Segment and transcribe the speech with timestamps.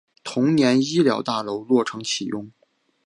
[0.23, 2.51] 同年医疗大楼落成启用。